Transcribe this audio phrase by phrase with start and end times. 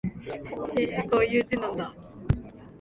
[0.79, 1.93] へえ、こういう字なんだ